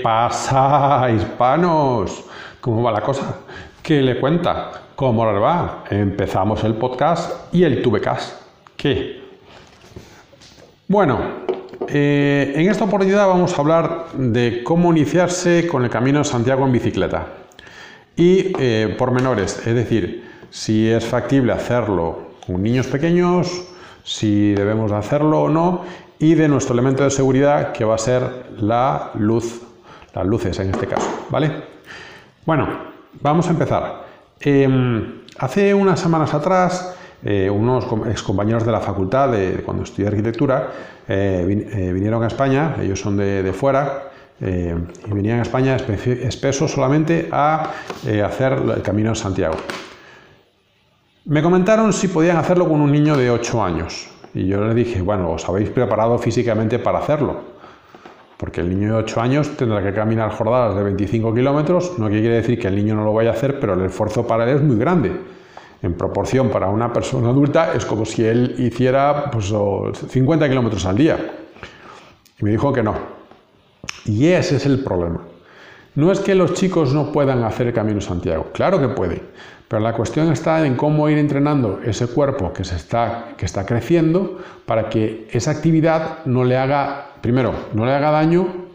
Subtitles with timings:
[0.00, 2.24] ¿Qué pasa, hispanos?
[2.62, 3.36] ¿Cómo va la cosa?
[3.82, 4.70] ¿Qué le cuenta?
[4.96, 5.84] ¿Cómo le va?
[5.90, 8.40] Empezamos el podcast y el Tubecast.
[8.78, 9.20] ¿Qué?
[10.88, 11.18] Bueno,
[11.86, 16.64] eh, en esta oportunidad vamos a hablar de cómo iniciarse con el Camino de Santiago
[16.64, 17.26] en bicicleta.
[18.16, 23.64] Y eh, pormenores, es decir, si es factible hacerlo con niños pequeños,
[24.02, 25.84] si debemos hacerlo o no,
[26.18, 29.66] y de nuestro elemento de seguridad que va a ser la luz,
[30.14, 31.50] las luces en este caso, ¿vale?
[32.44, 32.68] Bueno,
[33.20, 34.04] vamos a empezar.
[34.40, 40.08] Em, hace unas semanas atrás, eh, unos ex compañeros de la facultad, de, cuando estudié
[40.08, 40.68] arquitectura,
[41.06, 44.06] eh, eh, vinieron a España, ellos son de, fuera,
[44.40, 47.72] y venían a España espesos solamente a
[48.24, 49.56] hacer el Camino de Santiago.
[51.26, 54.08] Me comentaron si podían hacerlo con un niño de 8 años.
[54.32, 57.59] Y yo les dije, bueno, ¿os habéis preparado físicamente para hacerlo?
[58.40, 62.36] Porque el niño de 8 años tendrá que caminar jornadas de 25 kilómetros, no quiere
[62.36, 64.62] decir que el niño no lo vaya a hacer, pero el esfuerzo para él es
[64.62, 65.12] muy grande.
[65.82, 69.52] En proporción para una persona adulta es como si él hiciera pues,
[70.08, 71.18] 50 kilómetros al día.
[72.40, 72.94] Y me dijo que no.
[74.06, 75.20] Y ese es el problema.
[75.94, 79.22] No es que los chicos no puedan hacer el Camino Santiago, claro que pueden,
[79.66, 83.66] pero la cuestión está en cómo ir entrenando ese cuerpo que, se está, que está
[83.66, 88.69] creciendo para que esa actividad no le haga, primero, no le haga daño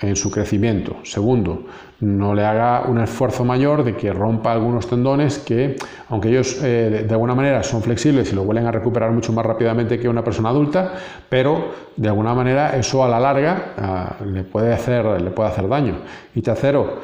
[0.00, 0.96] en su crecimiento.
[1.04, 1.64] Segundo,
[2.00, 5.76] no le haga un esfuerzo mayor de que rompa algunos tendones que,
[6.08, 9.44] aunque ellos eh, de, alguna manera son flexibles y lo vuelven a recuperar mucho más
[9.44, 10.94] rápidamente que una persona adulta,
[11.28, 15.68] pero de alguna manera eso a la larga ah, le, puede hacer, le puede hacer
[15.68, 15.96] daño.
[16.34, 16.98] Y tercero,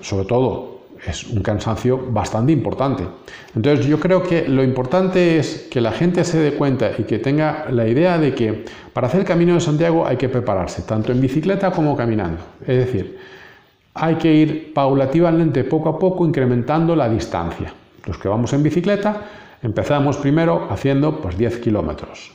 [0.00, 3.04] sobre todo, es un cansancio bastante importante.
[3.54, 7.18] Entonces yo creo que lo importante es que la gente se dé cuenta y que
[7.18, 11.12] tenga la idea de que para hacer el Camino de Santiago hay que prepararse, tanto
[11.12, 12.42] en bicicleta como caminando.
[12.60, 13.18] Es decir,
[13.94, 17.72] hay que ir paulativamente, poco a poco, incrementando la distancia.
[18.06, 19.22] Los que vamos en bicicleta
[19.62, 22.32] empezamos primero haciendo pues, 10 kilómetros,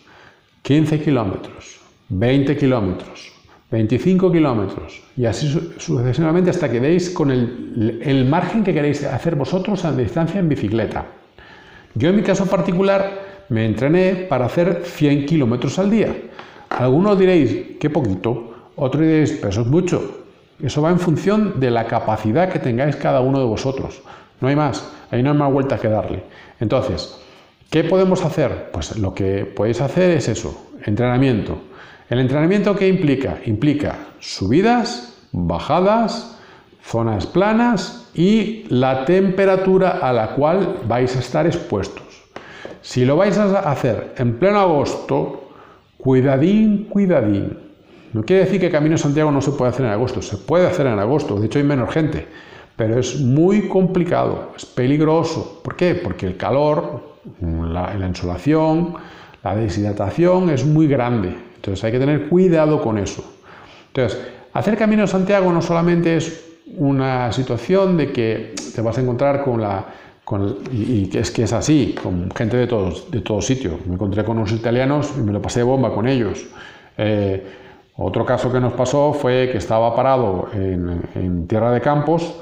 [0.61, 3.34] 15 kilómetros, 20 kilómetros,
[3.75, 9.83] 25 kilómetros y así sucesivamente hasta que deis con el, margen que queréis hacer vosotros
[9.83, 11.05] a distancia en bicicleta.
[11.93, 16.15] Yo en mi caso particular me entrené para hacer 100 kilómetros al día.
[16.69, 20.23] Algunos diréis, qué poquito, otros diréis, pero eso es mucho.
[20.63, 24.01] Eso va en función de la capacidad que tengáis cada uno de vosotros.
[24.39, 26.23] No hay más, ahí no hay más vuelta que darle.
[26.61, 27.19] Entonces,
[27.69, 28.69] ¿qué podemos hacer?
[28.71, 31.74] Pues lo que podéis hacer es eso, entrenamiento
[32.07, 33.39] ¿El entrenamiento qué implica?
[33.45, 36.37] Implica subidas, bajadas,
[36.83, 42.05] zonas planas y la temperatura a la cual vais a estar expuestos.
[42.81, 45.49] Si lo vais a hacer en pleno agosto,
[45.97, 47.57] cuidadín, cuidadín.
[48.13, 50.85] No quiere decir que Camino Santiago no se puede hacer en agosto, se puede hacer
[50.85, 52.27] en agosto, de hecho hay menos gente,
[52.75, 55.59] pero es muy complicado, es peligroso.
[55.63, 55.95] ¿Por qué?
[55.95, 58.93] Porque el calor, la, la insolación,
[59.43, 61.44] la deshidratación es muy grande.
[61.65, 63.23] Entonces hay que tener cuidado con eso.
[63.87, 64.21] Entonces,
[64.53, 66.45] hacer Camino de Santiago no solamente es
[66.77, 69.83] una situación de que te vas a encontrar con la...
[70.71, 73.83] y, es que es así, con gente de todos, de sitios.
[73.87, 76.45] Me encontré con unos italianos y me lo pasé de bomba con ellos.
[76.99, 77.43] Eh,
[77.97, 82.35] otro caso que nos pasó fue que estaba parado en, en tierra de campos,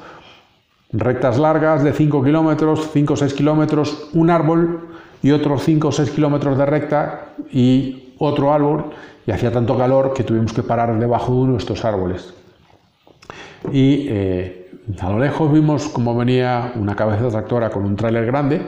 [0.92, 4.90] rectas largas de 5 kilómetros, 5 o 6 kilómetros, un árbol
[5.22, 8.86] y otros 5 o 6 kilómetros de recta y otro árbol
[9.26, 12.34] y hacía tanto calor que tuvimos que parar debajo de uno de estos árboles.
[13.72, 18.62] Y eh, a lo lejos vimos cómo venía una cabeza tractora con un tráiler grande,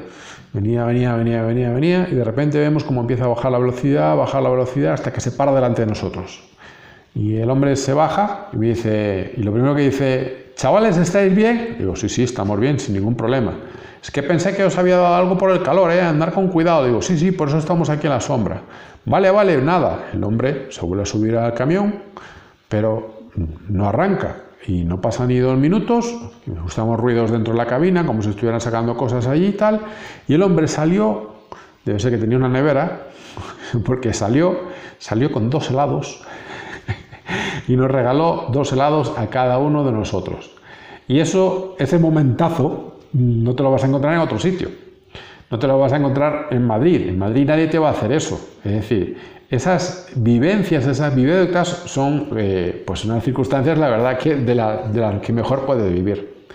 [0.53, 4.15] venía, venía, venía, venía, venía, y de repente vemos cómo empieza a bajar la velocidad,
[4.15, 6.44] bajar la velocidad hasta que se para delante de nosotros.
[7.13, 11.35] Y el hombre se baja y me dice, y lo primero que dice, chavales, ¿estáis
[11.35, 11.75] bien?
[11.80, 13.53] Digo, sí, sí, estamos bien, sin ningún problema.
[14.06, 16.00] Es que pensé que os había dado algo por el calor, ¿eh?
[16.00, 16.86] andar con cuidado.
[16.86, 18.62] Digo, sí, sí, por eso estamos aquí en la sombra.
[19.04, 20.10] Vale, vale, nada.
[20.13, 22.04] El hombre se vuelve a subir al camión,
[22.69, 23.22] pero
[23.68, 24.44] no arranca.
[24.68, 26.16] Y no pasa ni dos minutos,
[26.46, 29.81] escuchamos ruidos dentro de la cabina, como si estuvieran sacando cosas allí y tal.
[30.28, 31.38] Y el hombre salió,
[31.84, 33.07] debe ser que tenía una nevera,
[33.86, 34.66] porque salió,
[35.00, 36.22] salió con dos helados
[37.68, 40.52] y nos regaló dos helados a cada uno de nosotros.
[41.07, 44.69] Y eso, ese momentazo, no te lo vas a encontrar en otro sitio.
[45.50, 47.07] No te lo vas a encontrar en Madrid.
[47.07, 48.35] En Madrid nadie te va a hacer eso.
[48.63, 49.17] Es decir,
[49.50, 55.21] esas vivencias, esas vivencias son eh, pues unas circunstancias, la verdad, que de las la
[55.21, 56.47] que mejor puedes vivir.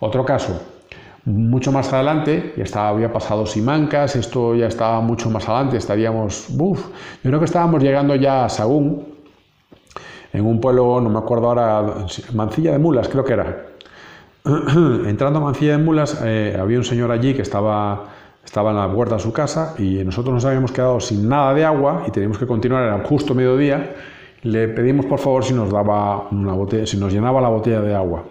[0.00, 0.60] Otro caso,
[1.24, 6.48] mucho más adelante, ya estaba, había pasado Simancas, esto ya estaba mucho más adelante, estaríamos,
[6.50, 6.88] uff,
[7.22, 9.06] yo creo que estábamos llegando ya a Sagún,
[10.32, 13.66] en un pueblo, no me acuerdo ahora, Mancilla de Mulas creo que era.
[15.06, 18.06] Entrando a Mancilla de Mulas, eh, había un señor allí que estaba,
[18.44, 21.64] estaba en la puerta de su casa y nosotros nos habíamos quedado sin nada de
[21.64, 23.94] agua y teníamos que continuar, era justo mediodía.
[24.42, 27.94] Le pedimos por favor si nos daba una botella, si nos llenaba la botella de
[27.94, 28.24] agua.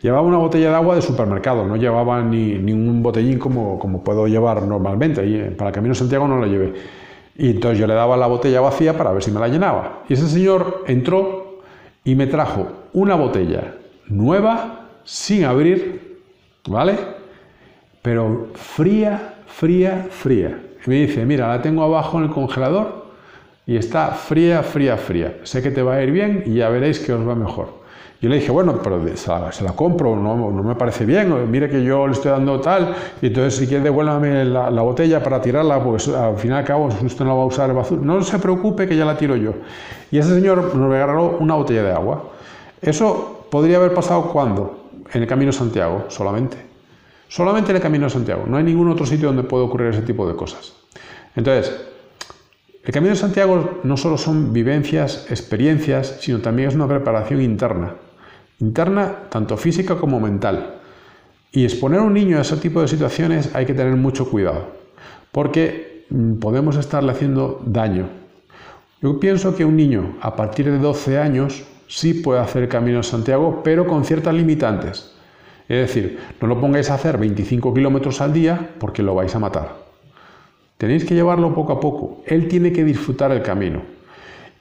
[0.00, 4.28] Llevaba una botella de agua de supermercado, no llevaba ni, un botellín como, como puedo
[4.28, 5.26] llevar normalmente.
[5.26, 6.74] Y eh, para Camino Santiago no lo llevé.
[7.36, 10.04] Y entonces yo le daba la botella vacía para ver si me la llenaba.
[10.08, 11.62] Y ese señor entró
[12.04, 13.74] y me trajo una botella
[14.06, 14.77] nueva,
[15.08, 16.20] sin abrir,
[16.68, 16.94] ¿vale?
[18.02, 20.60] Pero fría, fría, fría.
[20.84, 23.06] Me dice, mira, la tengo abajo en el congelador
[23.66, 25.38] y está fría, fría, fría.
[25.44, 27.78] Sé que te va a ir bien y ya veréis que os va mejor.
[28.20, 31.82] Yo le dije, bueno, pero se la, compro, no, no, me parece bien, mire que
[31.82, 35.82] yo le estoy dando tal, y entonces si quiere devuélvame la, la, botella para tirarla,
[35.82, 38.02] pues al fin y cabo usted no va a usar el basura.
[38.02, 39.54] No se preocupe que ya la tiro yo.
[40.10, 42.24] Y ese señor nos regaló una botella de agua.
[42.82, 44.87] Eso podría haber pasado cuando?
[45.12, 46.56] En el Camino de Santiago, solamente.
[47.28, 48.44] Solamente en el Camino de Santiago.
[48.46, 50.72] No hay ningún otro sitio donde pueda ocurrir ese tipo de cosas.
[51.36, 51.74] Entonces,
[52.84, 57.94] el Camino de Santiago no solo son vivencias, experiencias, sino también es una preparación interna
[58.60, 60.80] interna, tanto física como mental.
[61.52, 64.66] Y exponer a un niño a ese tipo de situaciones hay que tener mucho cuidado,
[65.32, 68.08] porque mm, podemos estarle haciendo daño.
[69.00, 72.98] Yo pienso que un niño a partir de 12 años sí puede hacer el Camino
[72.98, 75.12] de Santiago, pero con ciertas limitantes.
[75.68, 79.38] Es decir, no lo pongáis a hacer 25 kilómetros al día porque lo vais a
[79.38, 79.76] matar.
[80.78, 82.22] Tenéis que llevarlo poco a poco.
[82.24, 83.82] Él tiene que disfrutar el camino.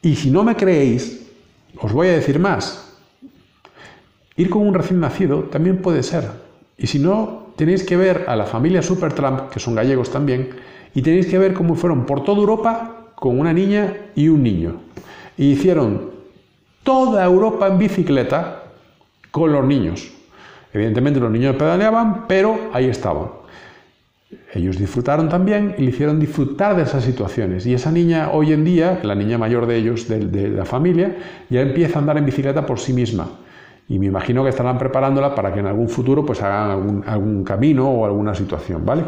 [0.02, 1.28] Y si no me creéis,
[1.80, 2.98] os voy a decir más.
[4.36, 6.30] Ir con un recién nacido también puede ser.
[6.78, 10.50] Y si no, tenéis que ver a la familia Supertramp, que son gallegos también,
[10.94, 14.82] y tenéis que ver cómo fueron por toda Europa con una niña y un niño.
[15.38, 16.17] Y hicieron
[16.88, 18.64] toda Europa en bicicleta
[19.30, 20.10] con los niños.
[20.72, 23.28] Evidentemente los niños pedaleaban, pero ahí estaban.
[24.54, 27.66] Ellos disfrutaron también y le hicieron disfrutar de esas situaciones.
[27.66, 31.18] Y esa niña hoy en día, la niña mayor de ellos, de, la familia,
[31.50, 33.28] ya empieza a andar en bicicleta por sí misma
[33.90, 37.90] y me imagino que estarán preparándola para que en algún futuro pues hagan algún, camino
[37.90, 39.04] o alguna situación, ¿vale?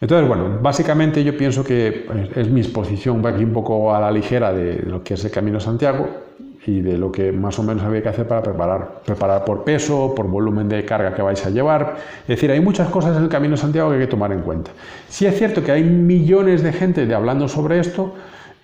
[0.00, 4.10] Entonces, bueno, básicamente yo pienso que pues, es mi exposición aquí un poco a la
[4.10, 6.06] ligera de lo que es el Camino Santiago
[6.66, 10.12] y de lo que más o menos había que hacer para preparar, preparar por peso,
[10.14, 11.96] por volumen de carga que vais a llevar.
[12.22, 14.72] Es decir, hay muchas cosas en el Camino Santiago que hay que tomar en cuenta.
[15.08, 18.14] Sí es cierto que hay millones de gente hablando sobre esto,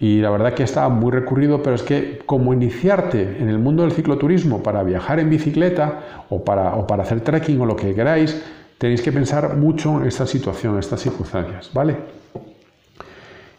[0.02, 3.85] y la verdad que está muy recurrido, pero es que como iniciarte en el mundo
[3.85, 7.94] del cicloturismo para viajar en bicicleta o para, o para hacer trekking o lo que
[7.94, 8.43] queráis,
[8.82, 11.94] tenéis que pensar mucho en esta situación, en estas circunstancias, ¿vale?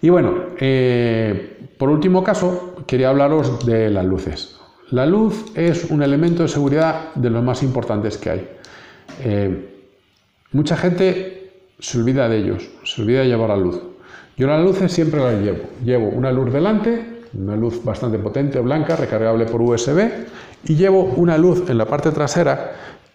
[0.02, 4.60] Y bueno, eh, por último caso, quería hablaros de las luces.
[4.92, 8.50] La luz es un elemento de seguridad de los más importantes que hay.
[9.24, 9.86] Eh,
[10.52, 13.82] mucha gente se olvida de ellos, se olvida de llevar la luz.
[14.36, 15.70] Yo las luces siempre las llevo.
[15.86, 20.02] Llevo una luz delante, una luz bastante potente, blanca, recargable por USB,
[20.66, 22.74] y llevo una luz en la parte trasera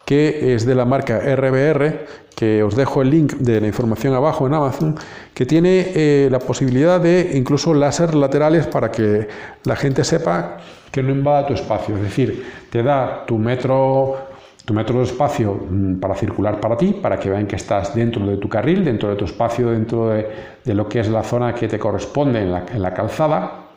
[0.08, 4.46] que es de la marca RBR, que os dejo el link de la información abajo
[4.46, 4.94] en Amazon,
[5.34, 9.28] que tiene eh, la posibilidad de incluso láser laterales para que
[9.64, 10.56] la gente sepa
[10.90, 11.94] que no invada tu espacio.
[11.96, 14.16] Es decir, te da tu metro
[14.64, 18.24] tu metro de espacio mm, para circular para ti, para que vean que estás dentro
[18.26, 21.68] de tu carril, dentro de tu espacio, dentro de, lo que es la zona que
[21.68, 23.67] te corresponde en la, calzada.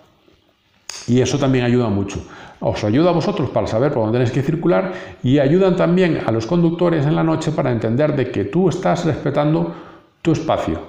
[1.07, 2.21] Y eso también ayuda mucho.
[2.59, 4.93] Os ayuda a vosotros para saber por dónde tenéis que circular
[5.23, 9.05] y ayudan también a los conductores en la noche para entender de que tú estás
[9.05, 9.73] respetando
[10.21, 10.79] tu espacio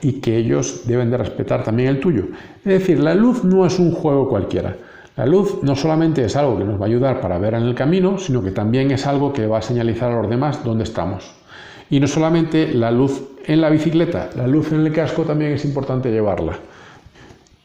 [0.00, 2.24] y que ellos deben de respetar también el tuyo.
[2.64, 4.74] Es decir, la luz no es un juego cualquiera.
[5.16, 7.74] La luz no solamente es algo que nos va a ayudar para ver en el
[7.74, 11.30] camino, sino que también es algo que va a señalizar a los demás dónde estamos.
[11.90, 15.64] Y no solamente la luz en la bicicleta, la luz en el casco también es
[15.64, 16.58] importante llevarla.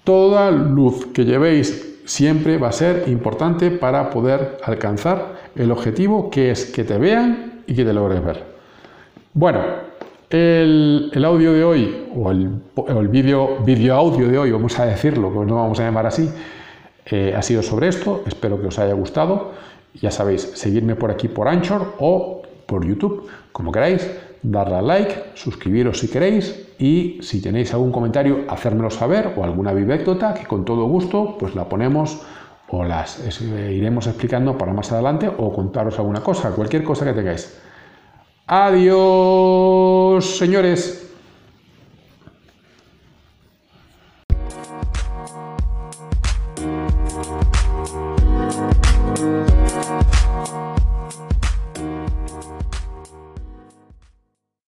[0.08, 6.50] Toda luz que llevéis siempre va a ser importante para poder alcanzar el objetivo que
[6.50, 8.42] es que te vean y que te logres ver.
[9.34, 9.60] Bueno,
[10.30, 15.46] el, audio de hoy, o el, vídeo video audio de hoy, vamos a decirlo, pues
[15.46, 16.30] no vamos a llamar así,
[17.08, 19.52] eh, ha sido sobre esto, espero que os haya gustado.
[19.94, 24.10] Ya sabéis, seguirme por aquí por Anchor o por YouTube, como queráis,
[24.44, 29.74] darle a like, suscribiros si queréis y si tenéis algún comentario, hacérmelo saber o alguna
[29.74, 32.22] vivécdota que con todo gusto pues la ponemos
[32.70, 37.13] o las eh, iremos explicando para más adelante o contaros alguna cosa, cualquier cosa que
[37.13, 37.60] tengáis.
[38.46, 41.07] Adiós, señores.